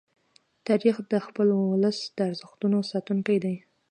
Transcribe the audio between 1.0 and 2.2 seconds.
د خپل ولس د